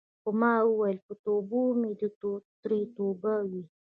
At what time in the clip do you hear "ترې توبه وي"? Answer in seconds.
2.61-3.63